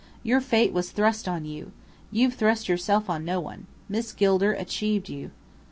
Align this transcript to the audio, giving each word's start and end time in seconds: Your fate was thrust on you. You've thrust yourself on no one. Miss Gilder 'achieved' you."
Your 0.23 0.41
fate 0.41 0.73
was 0.73 0.89
thrust 0.89 1.27
on 1.27 1.45
you. 1.45 1.73
You've 2.09 2.33
thrust 2.33 2.67
yourself 2.67 3.07
on 3.07 3.23
no 3.23 3.39
one. 3.39 3.67
Miss 3.87 4.13
Gilder 4.13 4.53
'achieved' 4.53 5.09
you." 5.09 5.29